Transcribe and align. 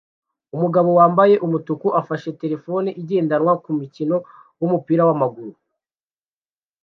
Umugabo 0.55 0.89
wambaye 0.99 1.35
umutuku 1.45 1.87
afashe 2.01 2.29
terefone 2.41 2.89
igendanwa 3.01 3.53
kumikino 3.63 4.15
wumupira 4.59 5.01
wamaguru 5.09 5.53